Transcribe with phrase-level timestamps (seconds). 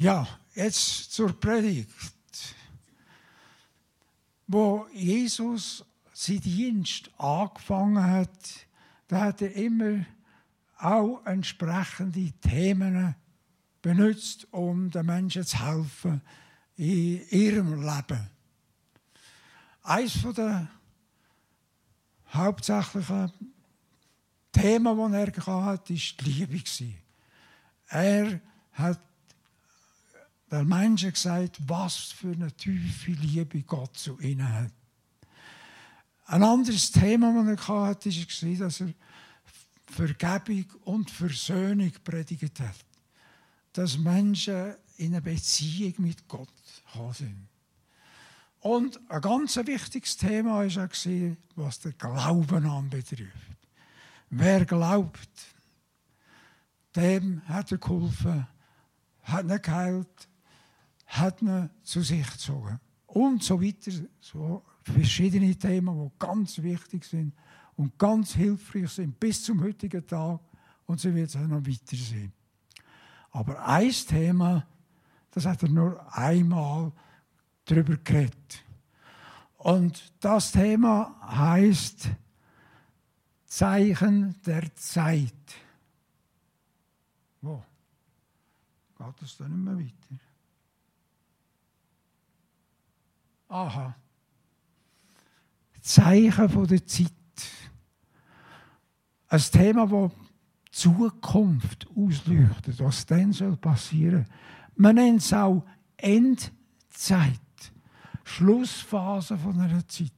[0.00, 1.90] Ja, jetzt zur Predigt.
[4.46, 8.66] Wo Jesus seinen Dienst angefangen hat,
[9.08, 10.04] da hat er immer
[10.78, 13.16] auch entsprechende Themen
[13.82, 16.22] benutzt, um den Menschen zu helfen
[16.76, 18.30] in ihrem Leben.
[19.82, 20.68] Eines der
[22.32, 23.32] hauptsächlichen
[24.52, 26.94] Themen, die er hatte, war die Liebe.
[27.88, 28.40] Er
[28.74, 29.07] hat
[30.50, 34.72] den Menschen gesagt, was für eine tiefe Liebe Gott zu ihnen hat.
[36.26, 38.94] Ein anderes Thema, das er hatte, war, dass er
[39.86, 42.76] Vergebung und Versöhnung predigt hat.
[43.72, 46.48] Dass Menschen in eine Beziehung mit Gott
[47.12, 47.48] sind.
[48.60, 53.56] Und ein ganz wichtiges Thema war auch, was den Glauben anbetrifft.
[54.30, 55.30] Wer glaubt,
[56.96, 58.46] dem hat er geholfen,
[59.22, 60.28] hat ihn geheilt,
[61.08, 62.78] hat ihn zu sich gezogen.
[63.06, 63.90] Und so weiter.
[64.20, 67.34] So verschiedene Themen, die ganz wichtig sind
[67.76, 70.40] und ganz hilfreich sind bis zum heutigen Tag.
[70.86, 72.32] Und so wird es auch noch weiter sein.
[73.30, 74.66] Aber ein Thema,
[75.30, 76.92] das hat er nur einmal
[77.64, 78.64] darüber geredet.
[79.58, 82.08] Und das Thema heißt
[83.44, 85.32] Zeichen der Zeit.
[87.40, 87.62] Wo?
[88.98, 90.27] Geht es dann nicht mehr weiter?
[93.48, 93.96] Aha.
[95.80, 97.12] Zeichen von der Zeit.
[99.28, 100.12] Ein Thema, das
[100.70, 104.26] Zukunft ausleuchtet, was dann soll passieren.
[104.76, 105.64] Man nennt es auch
[105.96, 106.52] Endzeit,
[108.24, 110.12] Schlussphase von einer Zeit.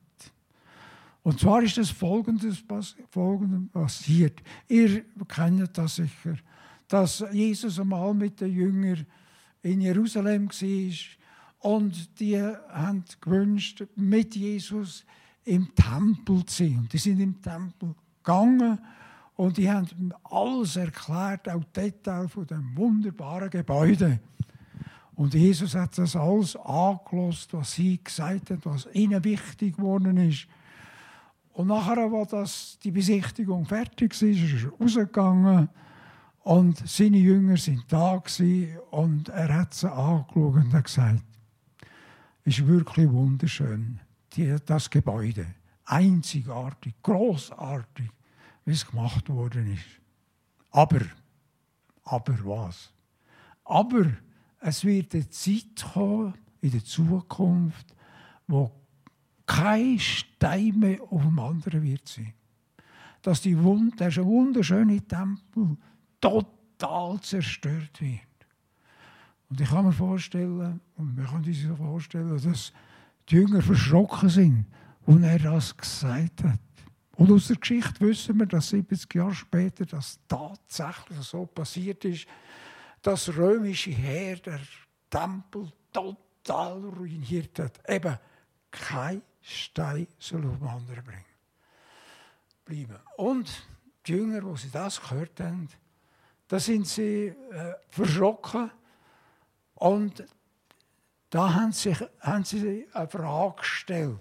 [1.23, 2.65] Und zwar ist das Folgendes,
[3.11, 4.41] Folgendes passiert.
[4.69, 6.37] Ihr kennt das sicher,
[6.89, 9.07] dass Jesus einmal mit den Jüngern
[9.63, 11.20] in Jerusalem war
[11.61, 15.05] und die haben gewünscht, mit Jesus
[15.45, 16.79] im Tempel zu sein.
[16.79, 18.79] Und die sind im Tempel gegangen
[19.37, 24.21] und die haben alles erklärt, auch Details von dem wunderbaren Gebäude.
[25.15, 30.47] Und Jesus hat das alles angelost, was sie gesagt hat, was ihnen wichtig geworden ist.
[31.53, 35.69] Und nachher, als das, die Besichtigung fertig war, ist er rausgegangen
[36.43, 38.23] und seine Jünger sind da
[38.91, 41.23] und er hat sie angeschaut und hat gesagt,
[42.45, 44.01] ist wirklich wunderschön,
[44.33, 45.47] die, das Gebäude.
[45.85, 48.09] Einzigartig, großartig,
[48.65, 50.01] wie es gemacht worden ist.
[50.71, 51.01] Aber,
[52.05, 52.93] aber was?
[53.65, 54.07] Aber
[54.61, 57.95] es wird eine Zeit kommen in der Zukunft,
[58.47, 58.71] wo
[59.47, 62.35] kein Stein mehr auf dem anderen wird sein.
[63.23, 65.77] Dass die Wund der wunderschöne Tempel
[66.21, 68.21] total zerstört wird.
[69.51, 72.73] Und ich kann mir vorstellen, und wir können uns vorstellen, dass
[73.29, 74.67] die Jünger verschrocken sind,
[75.07, 76.61] als er das gesagt hat.
[77.17, 82.27] Und aus der Geschichte wissen wir, dass 70 Jahre später das tatsächlich so passiert ist,
[83.03, 84.61] dass das römische Heer der
[85.11, 87.81] Tempel total ruiniert hat.
[87.89, 88.17] Eben,
[88.71, 91.25] kein Stein soll auf den anderen bringen.
[92.65, 93.01] Bleiben.
[93.17, 93.67] Und
[94.07, 95.69] die Jünger, wo sie das gehört haben,
[96.47, 98.71] da sind sie äh, verschrocken
[99.81, 100.25] und
[101.31, 104.19] da haben sie, haben sie eine Frage gestellt.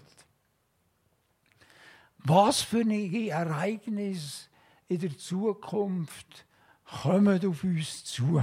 [2.19, 4.49] Was für ein Ereignis
[4.87, 6.45] in der Zukunft
[7.01, 8.41] kommen auf uns zu?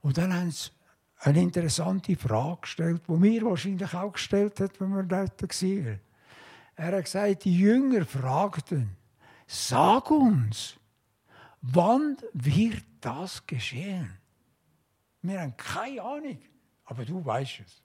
[0.00, 0.70] Und dann haben sie
[1.16, 6.00] eine interessante Frage gestellt, die mir wahrscheinlich auch gestellt hat, wenn wir dort waren.
[6.76, 8.96] Er hat gesagt, die Jünger fragten,
[9.48, 10.76] sag uns,
[11.60, 14.19] wann wird das geschehen?
[15.22, 16.38] Wir haben keine Ahnung,
[16.84, 17.82] aber du weißt es.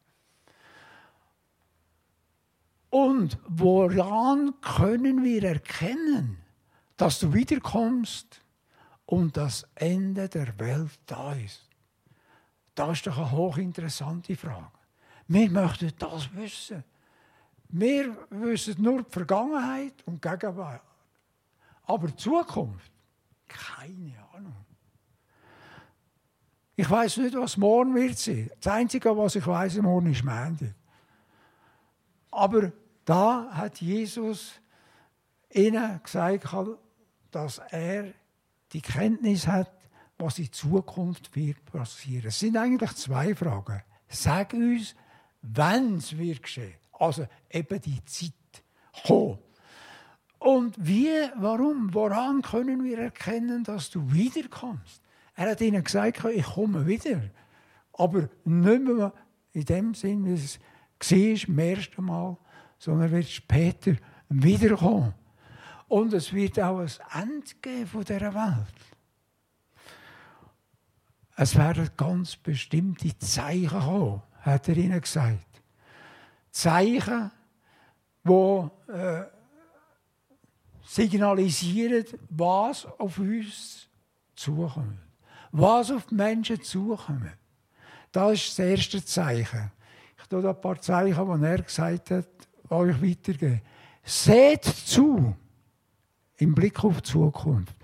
[2.90, 6.38] Und woran können wir erkennen,
[6.96, 8.42] dass du wiederkommst
[9.06, 11.70] und das Ende der Welt da ist?
[12.74, 14.72] Das ist doch eine hochinteressante Frage.
[15.28, 16.84] Wir möchten das wissen.
[17.70, 20.82] Wir wissen nur die Vergangenheit und die Gegenwart.
[21.84, 22.92] Aber die Zukunft,
[23.48, 24.25] keine Ahnung.
[26.76, 28.50] Ich weiß nicht, was morgen wird sein.
[28.62, 30.74] Das Einzige, was ich weiß, morgen ist Montag.
[32.32, 32.72] Aber
[33.06, 34.52] da hat Jesus
[35.52, 36.48] ihnen gesagt,
[37.32, 38.14] dass er
[38.74, 39.72] die Kenntnis hat,
[40.18, 42.28] was in Zukunft wird passieren.
[42.28, 43.82] Es sind eigentlich zwei Fragen.
[44.10, 44.96] Sag uns,
[45.42, 46.76] wann es wird geschehen.
[46.92, 48.34] Also eben die Zeit
[49.06, 49.40] kommen.
[50.40, 55.02] Und wie, warum, woran können wir erkennen, dass du wiederkommst?
[55.36, 57.22] Er hat ihnen gesagt, ich komme wieder.
[57.94, 59.14] Aber nicht mehr
[59.52, 60.60] in dem Sinn, wie es
[61.00, 62.38] war beim ersten Mal,
[62.78, 63.96] sondern wird später
[64.30, 65.14] wiederkommen.
[65.88, 68.74] Und es wird auch ein Ende geben von dieser Welt.
[71.38, 75.62] Es werden ganz bestimmte Zeichen kommen, hat er ihnen gesagt.
[76.50, 77.30] Zeichen,
[78.24, 79.26] die äh,
[80.86, 83.90] signalisieren, was auf uns
[84.36, 85.05] zukommt.
[85.52, 87.38] Was auf die Menschen zukommt.
[88.12, 89.72] Das ist das erste Zeichen.
[90.18, 92.28] Ich tue ein paar Zeichen, die er gesagt hat,
[92.70, 93.62] euch weitergeben.
[94.04, 95.36] Seht zu,
[96.38, 97.76] im Blick auf die Zukunft,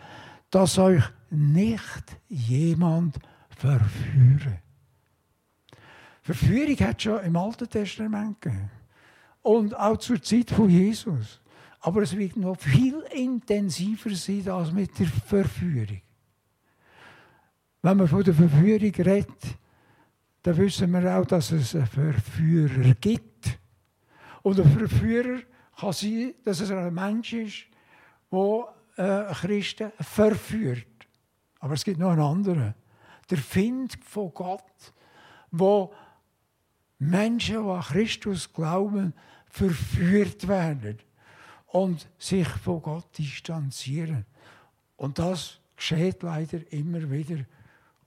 [0.49, 3.19] dass euch nicht jemand
[3.49, 4.59] verführe.
[6.21, 8.69] Verführung hat es schon im Alten Testament gegeben.
[9.41, 11.41] Und auch zur Zeit von Jesus.
[11.79, 16.01] Aber es wird noch viel intensiver sein als mit der Verführung.
[17.81, 19.57] Wenn man von der Verführung redet,
[20.44, 23.60] dann wissen wir auch, dass es einen Verführer gibt.
[24.44, 25.42] Und ein Verführer
[25.80, 27.66] kann sein, dass es ein Mensch ist,
[28.31, 28.68] der
[29.30, 30.88] äh, Christen verführt.
[31.60, 32.74] Aber es gibt noch einen anderen.
[33.30, 34.94] Der Find von Gott,
[35.51, 35.94] wo
[36.98, 39.13] Menschen, die an Christus glauben,
[39.45, 41.00] verführt werden
[41.68, 44.25] und sich von Gott distanzieren.
[44.98, 47.45] Und das geschieht leider immer wieder.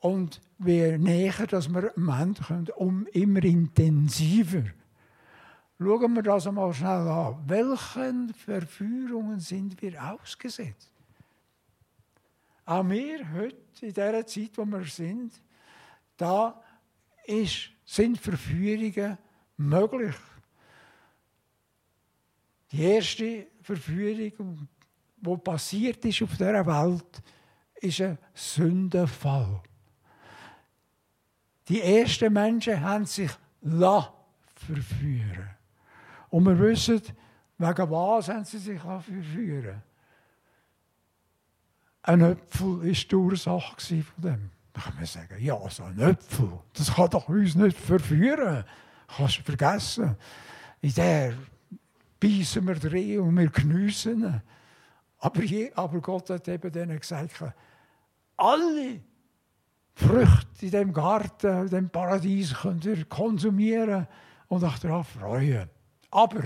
[0.05, 4.65] Und je näher dass wir am Ende kommen, um immer intensiver.
[5.79, 7.43] Schauen wir das einmal schnell an.
[7.47, 10.93] Welchen Verführungen sind wir ausgesetzt?
[12.67, 15.33] Auch wir heute, in dieser Zeit, wo wir sind,
[16.19, 16.63] da
[17.25, 19.17] ist, sind Verführungen
[19.57, 20.17] möglich.
[22.73, 24.69] Die erste Verführung,
[25.17, 27.23] die passiert ist auf dieser Welt,
[27.77, 29.63] ist ein Sündenfall.
[31.69, 33.31] Die ersten Menschen haben sich
[34.55, 35.51] verführen
[36.31, 37.03] Und wir wissen,
[37.59, 39.83] wegen was haben sie sich verführen
[42.03, 44.51] Ein Äpfel war die Ursache von dem.
[44.73, 48.65] Da kann man sagen, ja, so ein Äpfel, das kann doch uns nicht verführen.
[49.07, 50.17] Kannst du vergessen.
[50.81, 51.35] In der
[52.21, 54.43] beißen wir drin und wir geniessen
[55.25, 57.43] aber, je, aber Gott hat eben denen gesagt,
[58.37, 59.01] alle
[59.95, 64.07] Früchte in dem Garten, in dem Paradies könnt ihr konsumieren
[64.49, 65.69] und euch darauf freuen.
[66.11, 66.43] Aber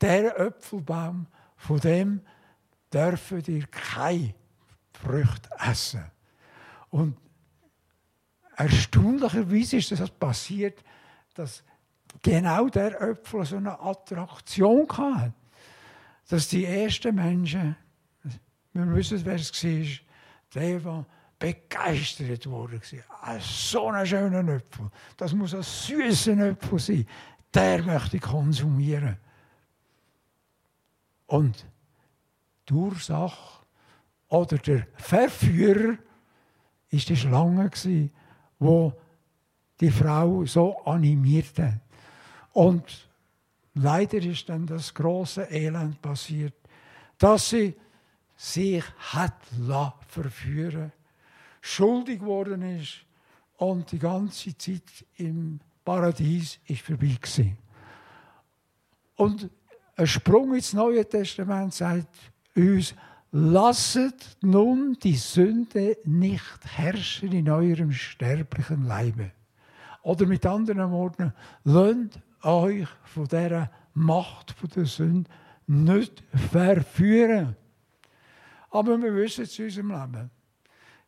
[0.00, 1.26] der Äpfelbaum,
[1.56, 2.20] von dem
[2.92, 4.34] dürfen ihr keine
[4.92, 6.04] Früchte essen.
[6.90, 7.16] Und
[8.56, 10.82] erstaunlicherweise ist das passiert,
[11.34, 11.62] dass
[12.20, 15.32] genau der Äpfel so eine Attraktion hatte.
[16.28, 17.76] Dass die ersten Menschen,
[18.72, 20.11] wir wissen, wer es war,
[20.54, 21.06] war
[21.38, 22.80] begeistert worden.
[23.22, 24.90] Ein so ein schöner Äpfel.
[25.16, 27.06] Das muss ein süßer Äpfel sein.
[27.52, 29.16] Der möchte ich konsumieren.
[31.26, 31.66] Und
[32.68, 33.64] die Ursache
[34.28, 35.96] oder der Verführer
[36.90, 38.10] ist die Schlange, die
[39.80, 41.80] die Frau so animiert hat.
[42.52, 43.08] Und
[43.74, 46.54] leider ist dann das große Elend passiert,
[47.18, 47.74] dass sie
[48.42, 49.36] sich hat
[50.08, 50.90] verführen
[51.60, 53.04] schuldig geworden ist
[53.56, 54.82] und die ganze Zeit
[55.16, 57.56] im Paradies ist vorbei gewesen.
[59.16, 59.48] Und
[59.96, 62.08] ein Sprung ins Neue Testament sagt
[62.56, 62.94] uns,
[63.30, 69.30] lasset nun die Sünde nicht herrschen in eurem sterblichen Leibe.
[70.02, 71.32] Oder mit anderen Worten,
[71.62, 75.30] lasst euch von dieser Macht von der Sünde
[75.68, 77.56] nicht verführen.
[78.72, 80.30] Aber wir wissen es in unserem Leben.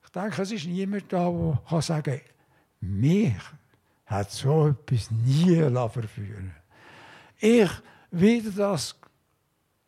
[0.05, 2.21] Ich denke, es ist niemand da, der kann sagen
[2.81, 3.35] mich
[4.07, 5.57] hat so etwas nie
[5.89, 6.55] verführen
[7.39, 7.71] Ich
[8.11, 8.95] will das,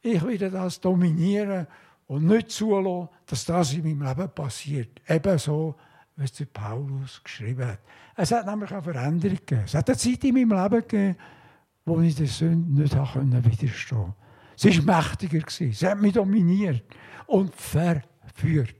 [0.00, 1.66] ich will das dominieren
[2.06, 5.00] und nicht zulassen, dass das in meinem Leben passiert.
[5.06, 5.74] Ebenso,
[6.16, 7.80] wie es Paulus geschrieben hat.
[8.16, 9.62] Es hat nämlich eine Veränderung gegeben.
[9.66, 11.16] Es hat eine Zeit in meinem Leben gegeben,
[11.84, 14.14] wo ich der Sünde nicht widerstehen konnte.
[14.56, 15.44] Sie war mächtiger.
[15.48, 16.82] Sie hat mich dominiert
[17.26, 18.76] und verführt.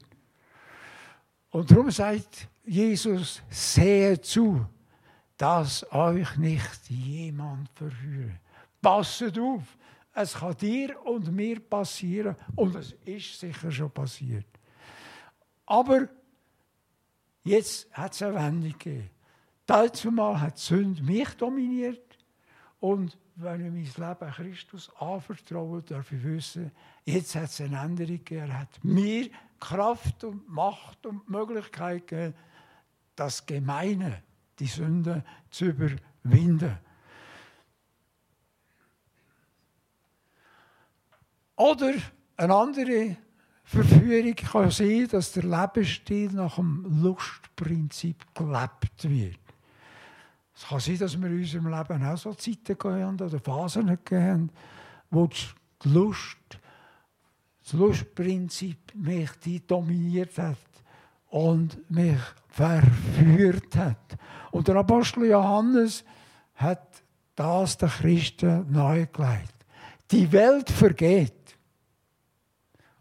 [1.50, 4.66] Und darum sagt Jesus, sehe zu,
[5.36, 8.40] dass euch nicht jemand verführt.
[8.80, 9.62] Passet auf,
[10.12, 14.46] es kann dir und mir passieren und es ist sicher schon passiert.
[15.66, 16.08] Aber
[17.44, 19.10] jetzt hat es eine Wendung gegeben.
[19.66, 22.18] Dazumal hat die Sünde mich dominiert
[22.80, 26.72] und wenn ich mein Leben Christus anvertraue, darf ich wissen,
[27.04, 28.50] jetzt hat es eine Änderung gegeben.
[28.50, 29.28] Er hat mir
[29.60, 32.34] Kraft und Macht und Möglichkeit gegeben,
[33.14, 34.22] das Gemeine,
[34.58, 36.78] die Sünde zu überwinden.
[41.56, 41.94] Oder
[42.36, 43.16] eine andere
[43.64, 49.45] Verführung kann sein, dass der Lebensstil nach dem Lustprinzip gelebt wird.
[50.56, 54.50] Es kann sein, dass wir in unserem Leben auch so Zeiten haben oder Phasen haben,
[55.10, 56.38] wo die Lust,
[57.62, 59.30] das Lustprinzip mich
[59.66, 60.56] dominiert hat
[61.28, 64.16] und mich verführt hat.
[64.50, 66.04] Und der Apostel Johannes
[66.54, 67.02] hat
[67.34, 69.54] das den Christen nahegelegt.
[70.10, 71.34] Die Welt vergeht.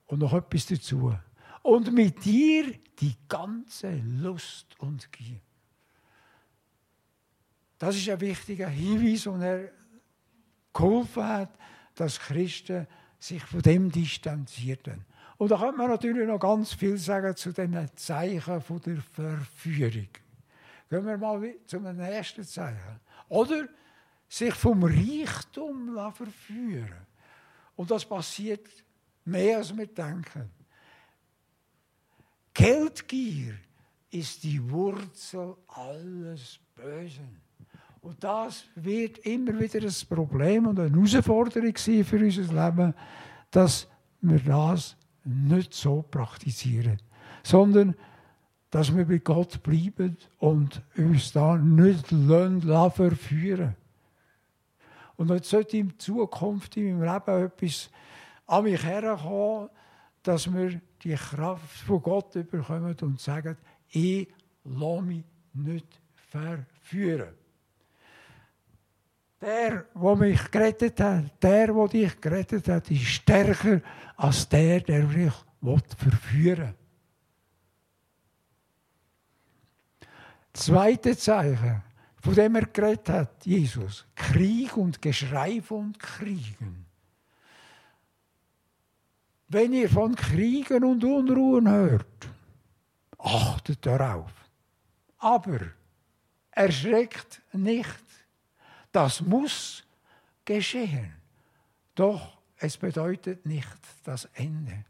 [0.08, 1.16] Und noch etwas dazu.
[1.64, 5.40] Und mit dir die ganze Lust und Gier.
[7.78, 9.72] Das ist ein wichtiger Hinweis, und er
[10.74, 11.58] geholfen hat,
[11.96, 12.88] dass Christen
[13.20, 15.06] sich von dem distanzierten.
[15.38, 20.08] Und da könnte man natürlich noch ganz viel sagen zu den Zeichen von der Verführung.
[20.90, 23.00] Gehen wir mal zum nächsten Zeichen.
[23.28, 23.68] Oder
[24.30, 27.06] sich vom Reichtum verführen.
[27.76, 28.68] Und das passiert
[29.26, 30.52] mehr als wir denken.
[32.54, 33.58] Geldgier
[34.12, 37.45] ist die Wurzel alles Bösen.
[38.06, 42.94] Und das wird immer wieder ein Problem und eine Herausforderung für unser Leben,
[43.50, 43.88] dass
[44.22, 47.02] wir das nicht so praktizieren,
[47.42, 47.96] sondern
[48.70, 53.76] dass wir bei Gott bleiben und uns da nicht verführen
[55.16, 57.90] Und jetzt sollte in Zukunft in meinem Leben etwas
[58.46, 59.70] an mich herkommen,
[60.22, 63.58] dass wir die Kraft von Gott bekommen und sagen,
[63.90, 64.28] ich
[64.64, 67.34] lasse mich nicht verführen.
[69.46, 73.80] Der, der mich gerettet hat, der, der dich gerettet hat, ist stärker
[74.18, 75.34] als der, der mich
[75.96, 76.76] verführen will.
[80.52, 81.84] Zweite Zeichen,
[82.22, 84.08] von dem er geredet hat, Jesus.
[84.16, 86.88] Krieg und Geschrei von Kriegen.
[89.48, 92.30] Wenn ihr von Kriegen und Unruhen hört,
[93.20, 94.32] achtet darauf.
[95.20, 95.60] Aber
[96.50, 98.05] erschreckt nicht
[98.96, 99.84] das muss
[100.46, 101.14] geschehen.
[101.94, 103.68] Doch es bedeutet nicht
[104.04, 104.86] das Ende.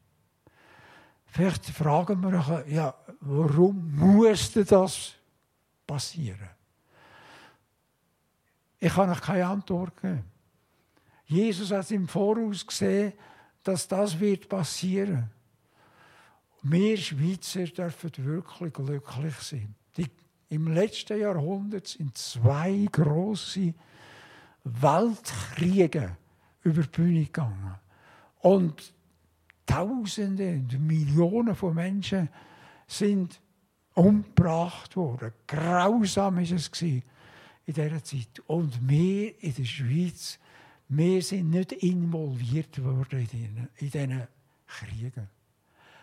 [1.27, 5.13] Vielleicht fragen wir uns, ja, warum musste das
[5.85, 6.49] passieren?
[8.79, 10.23] Ich kann euch keine Antwort geben.
[11.25, 13.13] Jesus hat im Voraus gesehen,
[13.63, 15.31] dass das wird passieren.
[16.61, 19.75] Wir Schweizer dürfen wirklich glücklich sein.
[19.97, 20.09] Die,
[20.49, 23.73] Im letzten Jahrhundert sind zwei große
[24.63, 26.17] Weltkriege
[26.63, 27.75] über die Bühne gegangen.
[28.39, 28.93] Und
[29.65, 32.29] Tausende und Millionen von Menschen
[32.87, 33.41] sind
[33.95, 35.33] umgebracht worden.
[35.47, 37.01] Grausam war es in
[37.65, 38.41] dieser Zeit.
[38.47, 40.39] Und wir in der Schweiz,
[40.87, 44.27] wir sind nicht involviert worden in diesen
[44.67, 45.29] Kriegen.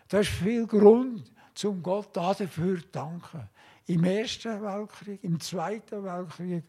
[0.09, 3.49] Das ist viel Grund, zum Gott dafür zu danken.
[3.87, 6.65] Im Ersten Weltkrieg, im Zweiten Weltkrieg,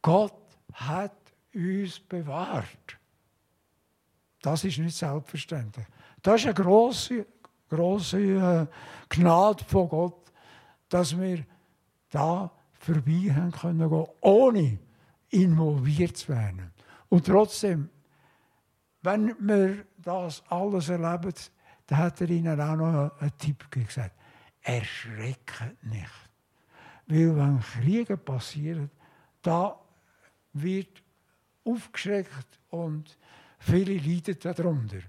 [0.00, 0.34] Gott
[0.72, 1.16] hat
[1.54, 2.98] uns bewahrt.
[4.40, 5.86] Das ist nicht selbstverständlich.
[6.20, 7.26] Das ist eine große,
[7.68, 8.66] große äh,
[9.08, 10.32] Gnade von Gott,
[10.88, 11.44] dass wir
[12.10, 14.78] da vorbei haben können gehen, ohne
[15.30, 16.72] involviert zu werden.
[17.08, 17.88] Und trotzdem,
[19.02, 21.34] wenn wir das alles erleben,
[21.86, 24.16] dann hat er ihnen auch noch einen Tipp gesagt.
[24.60, 26.31] Erschreckt nicht.
[27.12, 28.90] Weil wenn Kriege passieren,
[29.42, 29.78] da
[30.54, 31.02] wird
[31.62, 33.18] aufgeschreckt und
[33.58, 35.00] viele leiden darunter.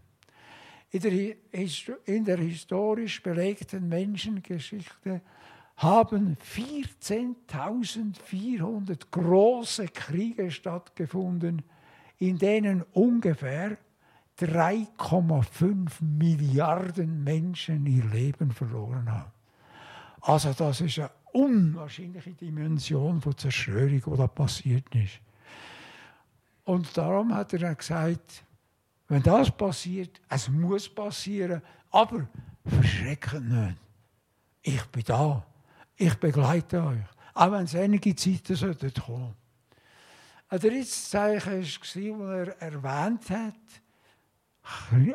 [0.91, 1.35] In
[2.25, 5.21] der, historisch belegten Menschengeschichte
[5.77, 11.61] haben 14.400 große Kriege stattgefunden,
[12.17, 13.77] in denen ungefähr
[14.39, 19.31] 3,5 Milliarden Menschen ihr Leben verloren haben.
[20.19, 25.19] Also das ist eine unwahrscheinliche Dimension von Zerstörung, die da passiert ist.
[26.63, 28.43] Und darum hat er gesagt,
[29.07, 31.61] wenn das passiert, es muss passieren,
[31.91, 32.27] aber
[32.65, 33.77] verschrecken nicht.
[34.61, 35.45] Ich bin da.
[35.95, 37.03] Ich begleite euch.
[37.33, 39.35] Auch wenn es einige Zeiten sollten kommen.
[40.47, 41.63] Ein drittes Zeichen
[42.19, 43.53] war, das er erwähnt hat,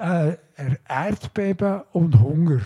[0.01, 2.61] äh, Erdbeben und Hunger.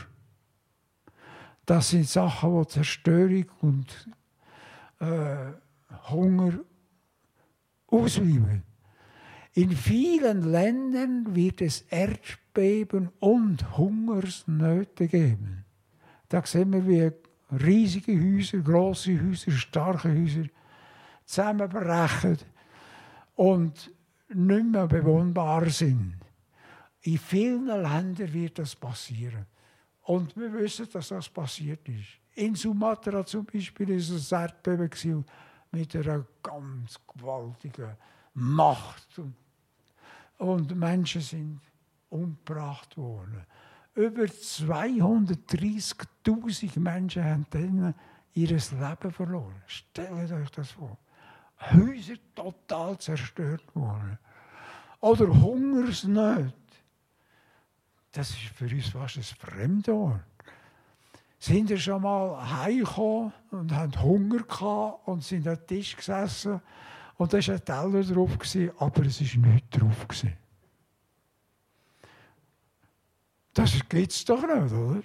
[1.67, 4.09] Das sind Sachen, die Zerstörung und
[4.99, 5.53] äh,
[6.11, 6.59] Hunger
[7.87, 8.63] ausüben.
[9.55, 15.65] In vielen Ländern wird es Erdbeben und Hungersnöte geben.
[16.29, 17.13] Da sehen wir, wie
[17.65, 20.47] riesige Häuser, grosse Häuser, starke Häuser
[21.27, 22.39] zusammenbrechen
[23.37, 23.93] und
[24.29, 26.17] nicht mehr bewohnbar sind.
[27.03, 29.47] In vielen Ländern wird das passieren.
[30.03, 32.21] Und wir wissen, dass das passiert ist.
[32.35, 35.25] In Sumatra zum Beispiel war es ein Erdbeben
[35.71, 37.97] mit einer ganz gewaltigen
[38.35, 39.21] Macht.
[40.39, 41.61] Und Menschen sind
[42.09, 43.47] umgebracht worden.
[43.95, 47.95] Über 230.000 Menschen haben dann
[48.33, 49.63] ihr Leben verloren.
[49.67, 50.97] Stellt euch das vor.
[51.59, 54.19] Häuser total zerstört worden.
[55.01, 56.55] Oder Hungersnöte.
[58.13, 60.21] Das ist für uns fast ein Fremdwort.
[61.39, 66.61] Sind ihr schon mal heimgekommen und haben Hunger gehabt und sind am Tisch gesessen
[67.17, 68.31] und da war ein Teller drauf,
[68.79, 70.07] aber es war nichts drauf.
[73.55, 75.03] Das gibt es doch nicht, oder?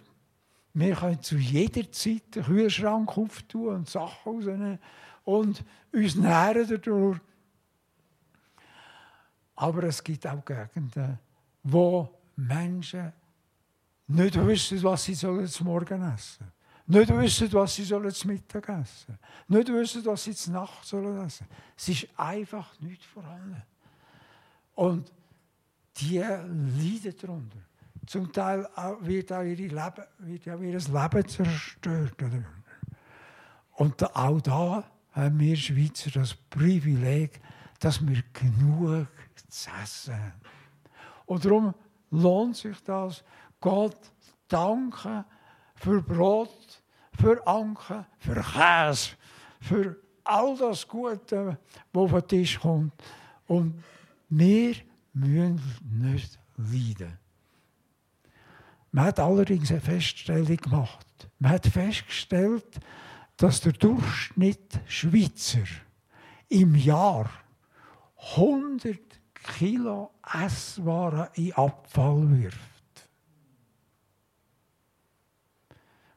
[0.73, 4.79] Wir können zu jeder Zeit den Kühlschrank auftun und Sachen rausnehmen
[5.23, 7.19] und uns nähren dadurch.
[9.55, 11.17] Aber es gibt auch Gegenden,
[11.63, 13.11] wo Menschen
[14.07, 16.49] nicht wissen, was sie sollen zum Morgen essen
[16.85, 21.25] Nicht wissen, was sie sollen zum Mittag essen Nicht wissen, was sie zur Nacht sollen
[21.25, 23.63] essen Es ist einfach nicht vorhanden.
[24.75, 25.11] Und
[25.97, 27.57] die leiden darunter.
[28.05, 28.65] Zum Teil
[29.01, 32.15] wird auch, ihre Leben, wird auch ihr Leben zerstört.
[33.71, 37.41] Und auch da haben wir Schweizer das Privileg,
[37.79, 39.07] dass wir genug
[39.49, 40.33] zu essen haben.
[41.25, 41.73] Und darum
[42.11, 43.23] lohnt sich das,
[43.59, 43.97] Gott
[44.47, 45.25] danken
[45.75, 46.81] für Brot,
[47.19, 49.11] für Anken, für Käse,
[49.59, 51.57] für all das Gute,
[51.93, 52.93] was auf den Tisch kommt.
[53.47, 53.83] Und
[54.29, 54.75] wir
[55.13, 57.17] müssen nicht leiden.
[58.91, 61.29] Man hat allerdings eine Feststellung gemacht.
[61.39, 62.79] Man hat festgestellt,
[63.37, 65.65] dass der Durchschnitt Schweizer
[66.49, 67.29] im Jahr
[68.35, 68.99] 100
[69.47, 70.11] Kilo
[70.43, 73.09] Esswaren in Abfall wirft.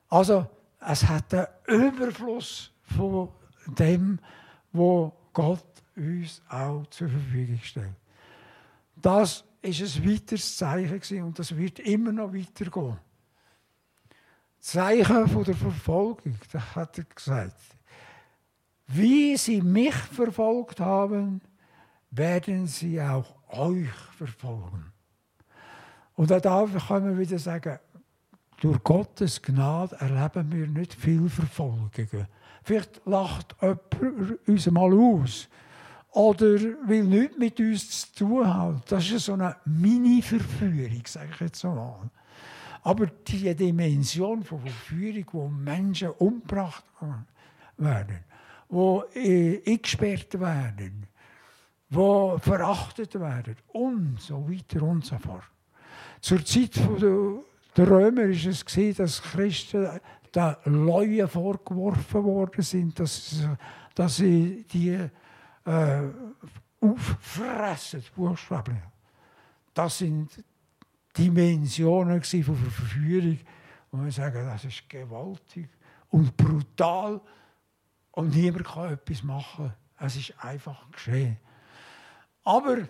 [0.08, 0.48] Also,
[0.80, 3.28] es hat einen Überfluss von
[3.66, 4.18] dem,
[4.72, 5.64] wo Gott
[5.96, 7.94] uns auch zur Verfügung stellt.
[8.96, 12.98] Das ist ein weiteres Zeichen und das wird immer noch weitergehen.
[14.58, 17.60] Zeichen von der Verfolgung, das hat er gesagt.
[18.88, 21.40] Wie sie mich verfolgt haben,
[22.10, 24.92] werden sie auch euch verfolgen.
[26.14, 27.78] Und auch da können wir wieder sagen,
[28.60, 32.26] durch Gottes Gnade erleben wir nicht viel Verfolgungen.
[32.62, 35.48] Vielleicht lacht jemand uns mal aus
[36.10, 38.82] oder will nichts mit uns zu tun haben.
[38.88, 42.10] Das ist so eine Mini-Verführung, sage ich jetzt mal.
[42.82, 46.84] Aber die Dimension von Verführung, wo Menschen umgebracht
[47.76, 48.18] werden,
[48.68, 51.06] wo äh, eingesperrt werden,
[51.90, 55.50] wo verachtet werden und so weiter und so fort.
[56.20, 56.76] Zur Zeit
[57.76, 60.00] der Römer ist es gesehen, dass Christen
[60.34, 63.48] den Leuen vorgeworfen worden sind, dass,
[63.94, 66.02] dass sie die äh,
[66.80, 68.78] auffressen, buchstäblich.
[69.74, 70.44] Das sind
[71.16, 73.38] Dimensionen von Verführung,
[73.90, 75.68] wo wir sagen, das ist gewaltig
[76.10, 77.20] und brutal
[78.12, 79.72] und niemand kann etwas machen.
[79.98, 81.36] Es ist einfach geschehen.
[82.44, 82.88] Aber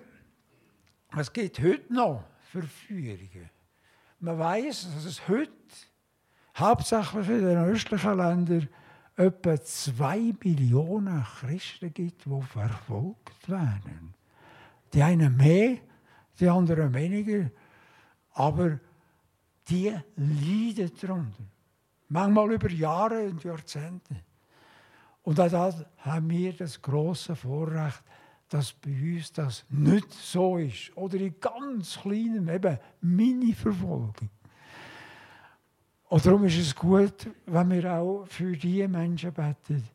[1.17, 3.51] es gibt heute noch Verführungen.
[4.21, 5.51] Man weiß, dass es heute
[6.57, 8.69] hauptsächlich in den östlichen Ländern
[9.17, 14.15] etwa zwei Millionen Christen gibt, die verfolgt werden.
[14.93, 15.79] Die einen mehr,
[16.39, 17.51] die anderen weniger,
[18.33, 18.79] aber
[19.69, 21.45] die leiden darunter.
[22.09, 24.17] Manchmal über Jahre und Jahrzehnte.
[25.23, 28.03] Und auch da haben wir das große Vorrecht,
[28.51, 30.95] dass bei uns das nicht so ist.
[30.97, 34.29] Oder in ganz kleinem, eben Mini-Verfolgung.
[36.09, 39.89] Und darum ist es gut, wenn wir auch für die Menschen beten,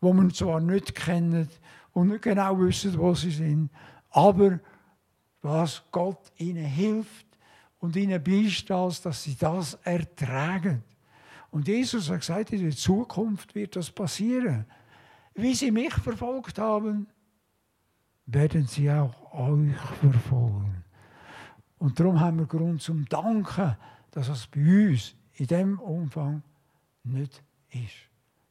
[0.00, 1.48] die wir zwar nicht kennen
[1.92, 3.68] und nicht genau wissen, wo sie sind,
[4.10, 4.60] aber
[5.42, 7.26] was Gott ihnen hilft
[7.80, 10.84] und ihnen beisteht, dass sie das ertragen.
[11.50, 14.66] Und Jesus hat gesagt, in der Zukunft wird das passieren.
[15.34, 17.08] Wie sie mich verfolgt haben,
[18.28, 20.84] werden sie auch euch verfolgen.
[21.78, 23.76] Und darum haben wir Grund zum Danken,
[24.10, 26.42] dass es bei uns in dem Umfang
[27.04, 27.94] nicht ist.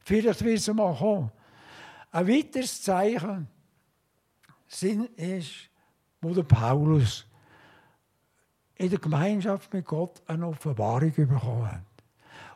[0.00, 1.30] Vielleicht wird es mal kommen.
[2.10, 3.46] Ein weiteres Zeichen
[5.16, 5.52] ist,
[6.20, 7.26] wo der Paulus
[8.76, 11.82] in der Gemeinschaft mit Gott eine Offenbarung bekommen hat.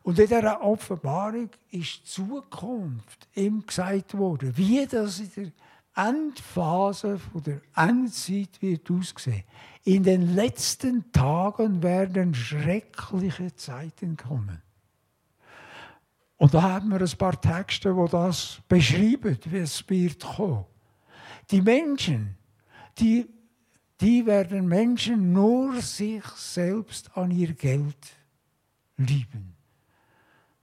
[0.03, 5.53] Und in dieser Offenbarung ist die Zukunft ihm gesagt worden, wie das in der
[5.95, 9.45] Endphase von der Endzeit wird aussehen.
[9.85, 14.63] In den letzten Tagen werden schreckliche Zeiten kommen.
[16.37, 20.65] Und da haben wir ein paar Texte, wo das beschreiben, wie es wird kommen.
[21.51, 22.37] Die Menschen,
[22.99, 23.29] die,
[24.01, 28.17] die werden Menschen nur sich selbst an ihr Geld
[28.97, 29.55] lieben.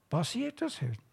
[0.09, 1.08] Passiert das heute?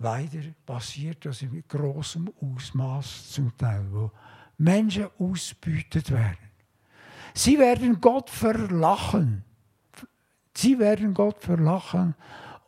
[0.00, 4.12] Leider passiert das in großem Ausmaß zum Teil, wo
[4.56, 6.38] Menschen ausbeutet werden.
[7.34, 9.44] Sie werden Gott verlachen.
[10.56, 12.14] Sie werden Gott verlachen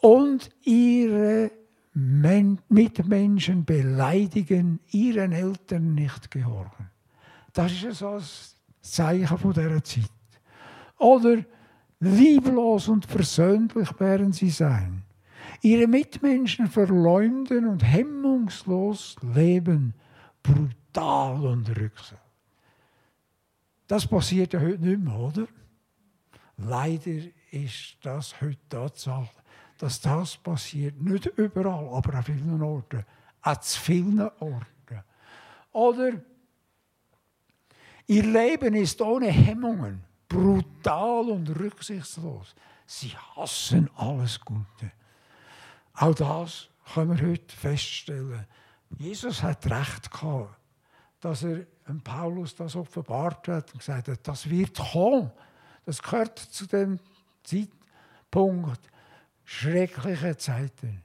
[0.01, 1.53] und ihre
[1.93, 6.90] Mitmenschen beleidigen, ihren Eltern nicht gehorchen.
[7.53, 8.23] Das ist so ein
[8.81, 10.11] Zeichen von dieser Zeit.
[10.99, 11.45] Oder
[12.01, 15.05] lieblos und versöhnlich werden sie sein
[15.62, 19.94] ihre Mitmenschen verleumden und hemmungslos leben,
[20.42, 22.18] brutal und rücksam.
[23.87, 25.46] Das passiert ja heute nicht mehr, oder?
[26.57, 29.31] Leider ist das heute Tatsache,
[29.79, 31.01] dass das passiert.
[31.01, 33.05] Nicht überall, aber an vielen Orten.
[33.42, 34.66] An zu vielen Orten.
[35.73, 36.12] Oder
[38.07, 42.55] ihr Leben ist ohne Hemmungen, brutal und rücksichtslos.
[42.87, 44.92] Sie hassen alles Gute.
[46.01, 48.47] Auch das können wir heute feststellen.
[48.97, 50.57] Jesus hat recht gehabt,
[51.21, 51.67] dass er
[52.03, 55.31] Paulus das offenbart hat und gesagt hat, das wird kommen.
[55.85, 56.99] Das gehört zu dem
[57.43, 58.81] Zeitpunkt
[59.45, 61.03] schreckliche Zeiten.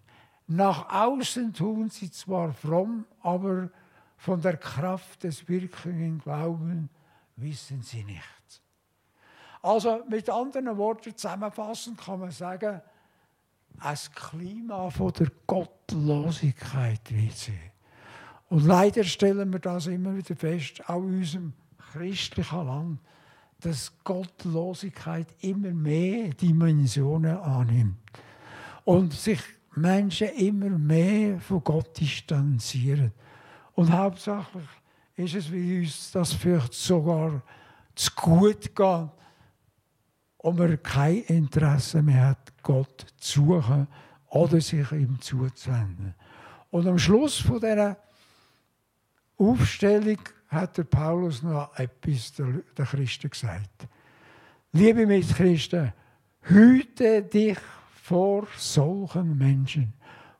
[0.47, 3.69] Nach außen tun sie zwar fromm, aber
[4.15, 6.89] von der Kraft des wirklichen Glauben
[7.35, 8.61] wissen sie nichts.
[9.61, 12.81] Also mit anderen Worten zusammenfassend kann man sagen,
[13.79, 17.71] ein Klima von der Gottlosigkeit wird sein.
[18.49, 21.53] Und leider stellen wir das immer wieder fest, auch in unserem
[21.91, 22.99] christlichen Land,
[23.59, 27.97] dass Gottlosigkeit immer mehr Dimensionen annimmt.
[28.83, 29.39] Und sich
[29.75, 33.11] Menschen immer mehr von Gott distanzieren.
[33.73, 34.67] Und hauptsächlich
[35.15, 37.41] ist es, wie uns das vielleicht sogar
[37.95, 39.09] zu gut geht,
[40.45, 43.87] und man kein Interesse mehr hat, Gott zu suchen
[44.29, 46.15] oder sich ihm zuzuwenden.
[46.71, 47.95] Und am Schluss von dieser
[49.37, 53.87] Aufstellung hat der Paulus noch etwas den Christen gesagt.
[54.71, 55.93] Liebe Mitchristen,
[56.41, 57.59] hüte dich
[58.01, 59.93] vor solchen Menschen,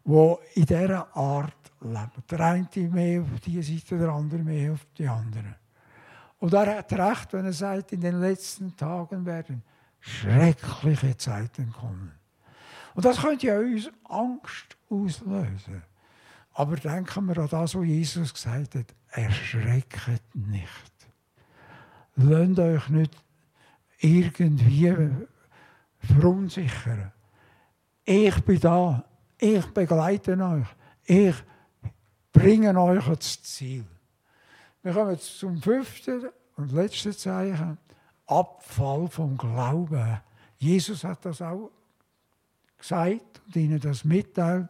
[0.04, 2.24] die in dieser Art leben.
[2.30, 5.58] Der eine mehr auf die Seite, der andere mehr auf die andere.
[6.40, 9.62] Und er hat recht, wenn er sagt, in den letzten Tagen werden
[10.06, 12.12] schreckliche Zeiten kommen.
[12.94, 15.84] Und das könnte ja uns Angst auslösen.
[16.54, 18.96] Aber denken wir an das, was Jesus gesagt hat.
[19.10, 20.70] Erschreckt nicht.
[22.16, 23.12] Lasst euch nicht
[24.00, 25.10] irgendwie
[26.00, 27.12] verunsichern.
[28.06, 29.04] Ich bin da.
[29.38, 30.68] Ich begleite euch.
[31.04, 31.36] Ich
[32.32, 33.86] bringe euch ans Ziel.
[34.82, 37.78] Wir kommen zum fünften und letzten Zeichen.
[38.28, 40.20] Abfall vom Glauben.
[40.58, 41.72] Jesus hat das auch
[42.78, 44.70] gesagt und ihnen das mitteilt,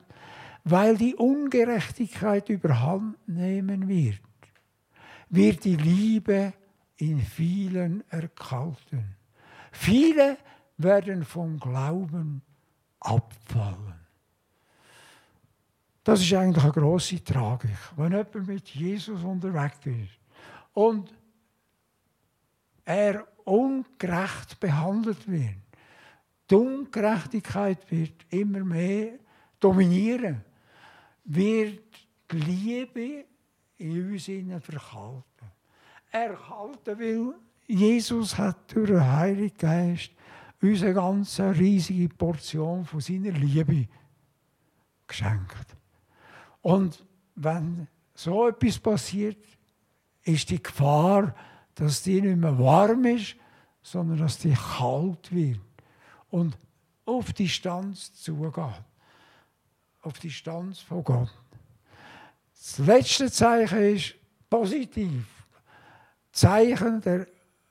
[0.64, 4.20] weil die Ungerechtigkeit überhand nehmen wird,
[5.30, 6.54] wird die Liebe
[6.98, 9.16] in vielen erkalten.
[9.72, 10.38] Viele
[10.78, 12.42] werden vom Glauben
[13.00, 13.96] abfallen.
[16.04, 20.20] Das ist eigentlich eine große Tragik, wenn jemand mit Jesus unterwegs ist
[20.74, 21.12] und
[22.86, 25.56] er ungerecht behandelt wird.
[26.50, 29.20] Die Ungerechtigkeit wird immer mehr
[29.60, 30.44] dominieren,
[31.24, 31.82] wird
[32.32, 33.26] die Liebe
[33.78, 35.24] in uns verkalten.
[36.12, 37.34] Erhalten, weil
[37.68, 40.12] Jesus hat durch den Heiligen Geist
[40.62, 43.88] uns eine ganz riesige Portion von seiner Liebe
[45.08, 45.76] geschenkt.
[46.62, 49.38] Und wenn so etwas passiert,
[50.24, 51.36] ist die Gefahr,
[51.76, 53.36] dass die nicht mehr warm ist,
[53.82, 55.60] sondern dass die kalt wird
[56.30, 56.58] und
[57.06, 58.82] auf die Distanz zugeht.
[60.02, 61.34] Auf die Distanz von Gott.
[62.54, 64.16] Das letzte Zeichen ist
[64.50, 65.26] positiv.
[66.32, 67.28] Zeichen der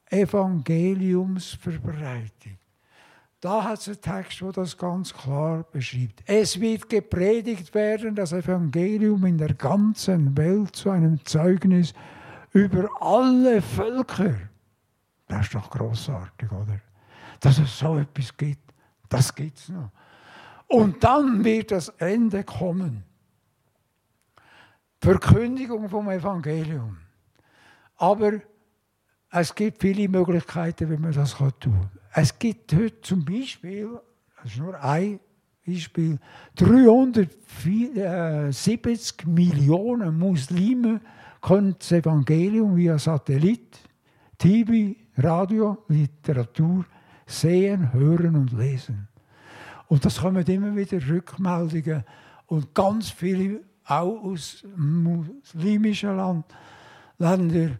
[0.07, 2.59] Evangeliumsverbreitung.
[3.41, 6.23] Da hat es einen Text, wo das ganz klar beschreibt.
[6.25, 11.93] Es wird gepredigt werden, das Evangelium in der ganzen Welt zu einem Zeugnis
[12.55, 14.35] über alle Völker.
[15.29, 16.81] Das ist doch großartig, oder?
[17.41, 18.73] Dass es so etwas gibt,
[19.09, 19.91] das gibt es noch.
[20.69, 23.05] Und dann wird das Ende kommen.
[25.01, 26.97] Verkündigung vom Evangelium.
[27.97, 28.33] Aber
[29.31, 31.91] es gibt viele Möglichkeiten, wie man das tun kann.
[32.13, 34.01] Es gibt heute zum Beispiel,
[34.37, 35.19] das ist nur ein
[35.67, 36.21] Beispiel,
[36.55, 41.01] 370 Millionen Muslime
[41.45, 43.79] können das Evangelium via Satellit,
[44.39, 46.87] TV, Radio, Literatur
[47.27, 49.09] sehen, hören und lesen.
[49.89, 52.03] Und das kommen immer wieder Rückmeldungen
[52.47, 56.47] und ganz viele auch aus muslimischen Land,
[57.19, 57.79] Ländern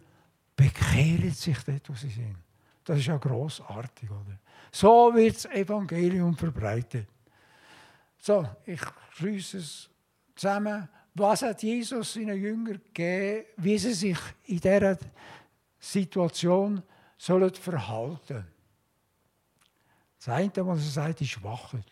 [0.55, 2.37] bekehren sich dort, wo sie sind.
[2.83, 4.37] Das ist ja großartig, oder?
[4.71, 7.07] So wird das Evangelium verbreitet.
[8.19, 8.81] So, ich
[9.13, 9.89] schließe es
[10.35, 10.87] zusammen.
[11.15, 14.97] Was hat Jesus seinen Jüngern gegeben, wie sie sich in dieser
[15.79, 16.83] Situation
[17.17, 18.45] sollen verhalten
[20.17, 21.85] Das eine, was er sagt, ist wachet.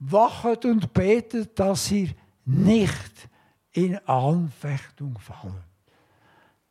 [0.00, 2.10] Wachet und betet, dass ihr
[2.44, 3.28] nicht
[3.72, 5.62] in Anfechtung fallen.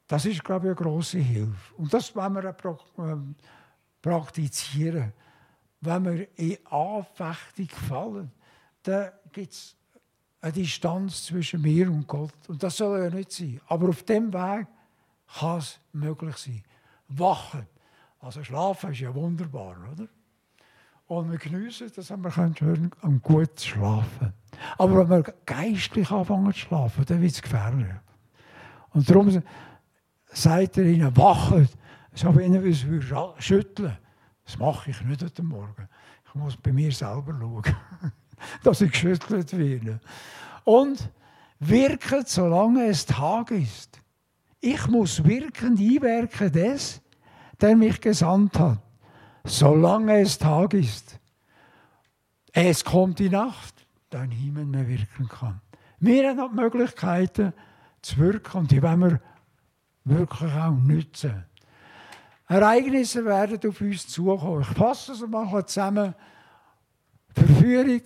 [0.07, 1.75] Das ist, glaube ich, eine große Hilfe.
[1.75, 2.55] Und das wollen wir
[2.97, 3.35] ähm,
[4.01, 5.13] praktizieren.
[5.79, 8.31] Wenn wir in Anfechtung fallen,
[8.83, 9.78] dann gibt es
[10.41, 12.33] eine Distanz zwischen mir und Gott.
[12.47, 13.59] Und das soll ja nicht sein.
[13.67, 14.67] Aber auf dem Weg
[15.37, 16.63] kann es möglich sein.
[17.09, 17.67] Wachen.
[18.19, 20.07] Also schlafen ist ja wunderbar, oder?
[21.07, 24.33] Und wir geniessen, dass wir hören können, gut schlafen.
[24.77, 27.87] Aber wenn wir geistlich anfangen zu schlafen, dann wird es gefährlich.
[28.91, 29.41] Und darum
[30.27, 31.69] sagt er ihnen, wachet.
[32.13, 32.75] Ich habe ihnen
[33.39, 33.97] schütteln.
[34.45, 35.87] Das mache ich nicht heute Morgen.
[36.27, 37.63] Ich muss bei mir selber schauen,
[38.63, 39.99] dass ich geschüttelt werde.
[40.63, 41.09] Und
[41.59, 43.99] wirket, solange es Tag ist.
[44.61, 47.01] Ich muss wirkend einwirken, des,
[47.61, 48.79] der mich gesandt hat,
[49.43, 51.19] solange es Tag ist.
[52.51, 55.61] Es kommt die Nacht, da niemand mehr wirken kann.
[55.99, 57.53] Wir haben die Möglichkeiten
[58.01, 59.21] zu wirken und die wollen wir
[60.05, 61.45] wirklich auch nützen.
[62.47, 64.61] Ereignisse werden auf uns zukommen.
[64.61, 66.15] Ich fasse es mal zusammen.
[67.35, 68.01] Verführung,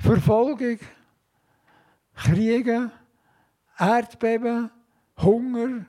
[0.00, 0.78] Verfolgung,
[2.14, 2.90] Kriege,
[3.78, 4.70] Erdbeben,
[5.18, 5.86] Hunger,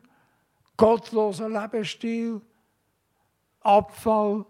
[0.76, 2.41] gottloser Lebensstil,
[3.62, 4.45] Abfall,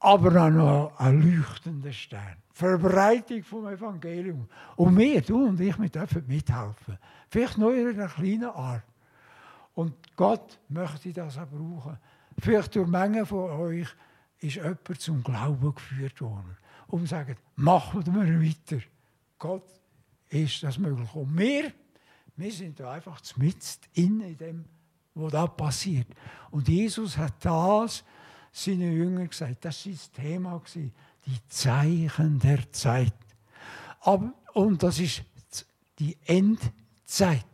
[0.00, 2.36] aber auch noch ein leuchtender Stern.
[2.52, 4.48] Verbreitung vom Evangelium.
[4.76, 6.98] Und wir, du und ich, wir dürfen mithelfen.
[7.28, 8.84] Vielleicht nur in einer kleinen Art.
[9.74, 11.98] Und Gott möchte das auch brauchen.
[12.38, 13.88] Vielleicht durch Menge von euch
[14.40, 16.56] ist jemand zum Glauben geführt worden.
[16.88, 18.82] Und sagen, machen wir weiter.
[19.38, 19.68] Gott
[20.28, 21.12] ist das möglich.
[21.14, 21.72] Und wir,
[22.36, 23.56] wir sind da einfach mit
[23.94, 24.64] in dem,
[25.14, 26.06] was da passiert.
[26.50, 28.04] Und Jesus hat das
[28.52, 29.64] seinen Jüngern gesagt.
[29.64, 33.14] Das war das Thema, die Zeichen der Zeit.
[34.00, 35.22] Aber, und das ist
[35.98, 37.44] die Endzeit.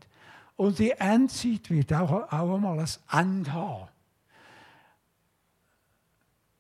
[0.57, 3.89] Und die Endzeit wird auch, auch einmal ein Ende haben.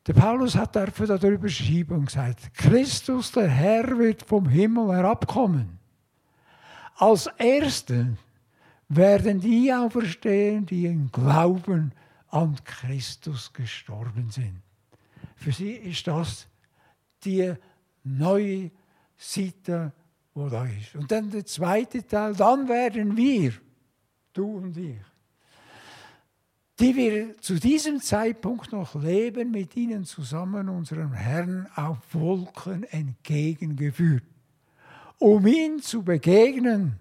[0.07, 5.79] Der Paulus hat dafür darüber geschrieben und gesagt, Christus, der Herr, wird vom Himmel herabkommen.
[6.97, 8.17] Als Erste
[8.89, 11.93] werden die auferstehen, die im Glauben
[12.29, 14.61] an Christus gestorben sind.
[15.37, 16.49] Für sie ist das
[17.25, 17.55] die
[18.03, 18.71] neue
[19.17, 19.93] Seite,
[20.35, 20.95] wo da ist.
[20.95, 23.53] Und dann der zweite Teil, dann werden wir
[24.33, 24.99] du und ich,
[26.83, 34.25] die wir zu diesem Zeitpunkt noch leben, mit ihnen zusammen unserem Herrn auf Wolken entgegengeführt,
[35.19, 36.99] um ihn zu begegnen.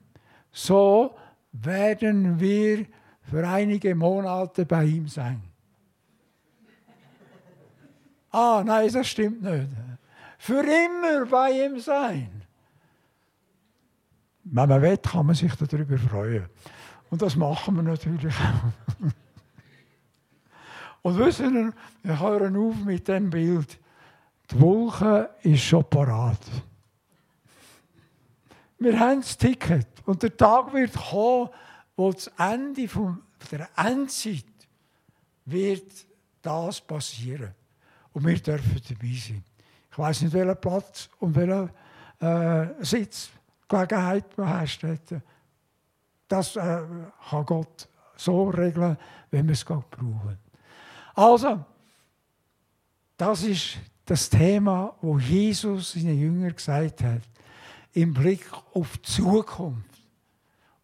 [0.51, 1.15] So
[1.51, 2.85] werden wir
[3.23, 5.41] für einige Monate bei ihm sein.
[8.29, 9.69] Ah, nein, das stimmt nicht.
[10.37, 12.43] Für immer bei ihm sein.
[14.43, 16.45] Wenn man will, kann man sich darüber freuen.
[17.09, 19.07] Und das machen wir natürlich auch.
[21.01, 23.79] Und wissen Sie, wir hören auf mit dem Bild.
[24.51, 26.39] Die Wolke ist schon parat.
[28.77, 29.87] Wir haben das Ticket.
[30.05, 31.49] Und der Tag wird kommen,
[31.95, 34.45] wo das Ende von der Endzeit
[35.45, 35.91] wird
[36.41, 37.53] das passieren.
[38.13, 39.43] Und wir dürfen dabei sein.
[39.91, 41.69] Ich weiß nicht, welchen Platz und welche
[42.19, 44.79] äh, Sitzgelegenheit man hast.
[46.27, 46.81] Das äh,
[47.29, 48.97] kann Gott so regeln,
[49.31, 50.37] wenn wir es brauchen.
[51.13, 51.63] Also,
[53.17, 57.21] das ist das Thema, wo Jesus seinen Jüngern gesagt hat,
[57.93, 60.01] im Blick auf die Zukunft.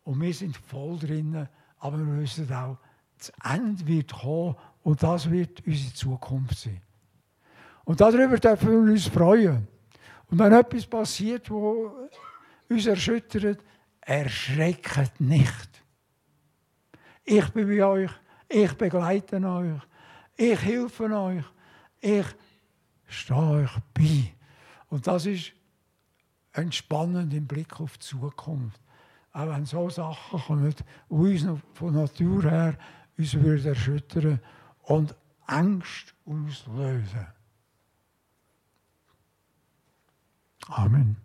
[0.04, 1.48] Und wir sind voll drinnen,
[1.80, 2.78] aber wir wissen auch,
[3.18, 6.82] das Ende wird kommen und das wird unsere Zukunft sein.
[7.84, 9.68] Und darüber dürfen wir uns freuen.
[10.30, 12.10] Und wenn etwas passiert, wo
[12.70, 13.63] uns erschüttert,
[14.02, 15.84] erschreckt nicht.
[17.24, 18.12] Ich bin bei euch,
[18.48, 19.82] ich begleite euch,
[20.38, 21.43] ich helfe euch,
[22.00, 22.26] ich
[23.08, 24.34] stehe euch bei.
[24.89, 25.52] Und das ist
[26.54, 28.80] entspannend im Blick auf die Zukunft.
[29.34, 30.73] Auch wenn so Sachen kommen,
[31.10, 32.78] die uns von Natur her
[33.17, 34.39] uns erschüttern
[34.84, 37.28] und Angst auslösen.
[40.67, 41.17] Amen.